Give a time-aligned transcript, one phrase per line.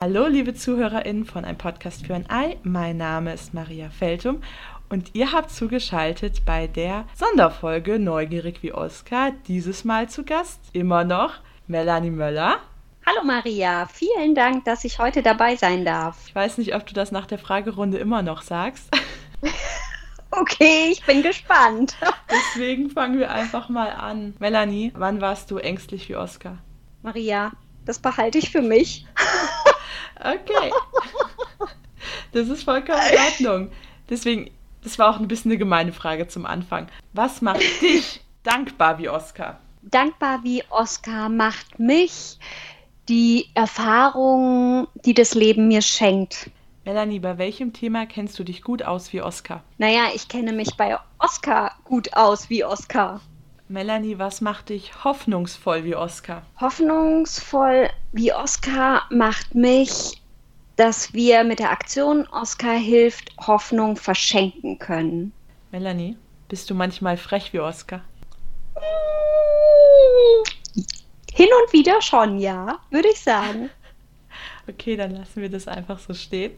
[0.00, 2.56] Hallo, liebe ZuhörerInnen von Ein Podcast für ein Ei.
[2.62, 4.40] Mein Name ist Maria Feltum
[4.90, 9.32] und ihr habt zugeschaltet bei der Sonderfolge Neugierig wie Oscar.
[9.48, 12.58] Dieses Mal zu Gast immer noch Melanie Möller.
[13.04, 16.16] Hallo Maria, vielen Dank, dass ich heute dabei sein darf.
[16.28, 18.88] Ich weiß nicht, ob du das nach der Fragerunde immer noch sagst.
[20.30, 21.96] Okay, ich bin gespannt.
[22.30, 24.34] Deswegen fangen wir einfach mal an.
[24.38, 26.58] Melanie, wann warst du ängstlich wie Oscar?
[27.02, 27.52] Maria,
[27.86, 29.06] das behalte ich für mich.
[30.20, 30.72] Okay.
[32.32, 33.70] Das ist vollkommen in Ordnung.
[34.08, 34.50] Deswegen,
[34.82, 36.88] das war auch ein bisschen eine gemeine Frage zum Anfang.
[37.12, 39.58] Was macht dich dankbar wie Oscar?
[39.82, 42.38] Dankbar wie Oscar macht mich
[43.08, 46.50] die Erfahrung, die das Leben mir schenkt.
[46.84, 49.62] Melanie, bei welchem Thema kennst du dich gut aus wie Oscar?
[49.78, 53.20] Naja, ich kenne mich bei Oscar gut aus wie Oscar.
[53.70, 56.42] Melanie, was macht dich hoffnungsvoll wie Oscar?
[56.58, 60.22] Hoffnungsvoll wie Oscar macht mich,
[60.76, 65.32] dass wir mit der Aktion Oscar hilft Hoffnung verschenken können.
[65.70, 66.16] Melanie,
[66.48, 68.00] bist du manchmal frech wie Oscar?
[71.34, 73.70] Hin und wieder schon, ja, würde ich sagen.
[74.70, 76.52] Okay, dann lassen wir das einfach so stehen.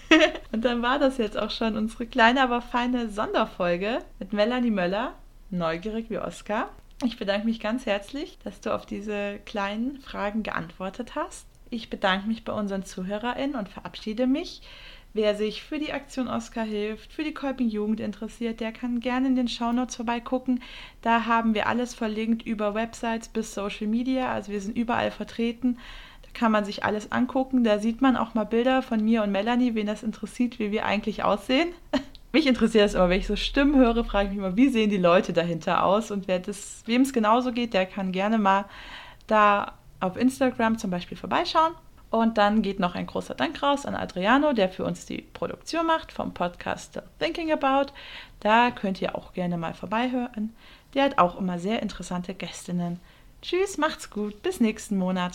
[0.52, 5.14] Und dann war das jetzt auch schon unsere kleine, aber feine Sonderfolge mit Melanie Möller,
[5.52, 6.70] neugierig wie Oscar.
[7.04, 11.46] Ich bedanke mich ganz herzlich, dass du auf diese kleinen Fragen geantwortet hast.
[11.70, 14.62] Ich bedanke mich bei unseren ZuhörerInnen und verabschiede mich.
[15.14, 19.26] Wer sich für die Aktion Oscar hilft, für die Kolping Jugend interessiert, der kann gerne
[19.28, 20.62] in den Shownotes vorbeigucken.
[21.02, 24.32] Da haben wir alles verlinkt über Websites bis Social Media.
[24.32, 25.78] Also wir sind überall vertreten.
[26.22, 27.62] Da kann man sich alles angucken.
[27.62, 30.86] Da sieht man auch mal Bilder von mir und Melanie, wen das interessiert, wie wir
[30.86, 31.74] eigentlich aussehen.
[32.32, 34.88] Mich interessiert es immer, wenn ich so Stimmen höre, frage ich mich immer, wie sehen
[34.88, 36.10] die Leute dahinter aus?
[36.10, 38.64] Und wer das, wem es genauso geht, der kann gerne mal
[39.26, 41.74] da auf Instagram zum Beispiel vorbeischauen.
[42.10, 45.86] Und dann geht noch ein großer Dank raus an Adriano, der für uns die Produktion
[45.86, 47.92] macht vom Podcast Thinking About.
[48.40, 50.54] Da könnt ihr auch gerne mal vorbeihören.
[50.94, 53.00] Der hat auch immer sehr interessante Gästinnen.
[53.40, 55.30] Tschüss, macht's gut, bis nächsten Monat.